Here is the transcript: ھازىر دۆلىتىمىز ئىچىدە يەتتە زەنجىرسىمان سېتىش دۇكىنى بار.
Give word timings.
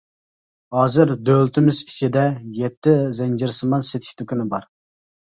ھازىر 0.75 1.09
دۆلىتىمىز 1.27 1.81
ئىچىدە 1.83 2.23
يەتتە 2.59 2.93
زەنجىرسىمان 3.19 3.85
سېتىش 3.89 4.15
دۇكىنى 4.23 4.47
بار. 4.55 4.67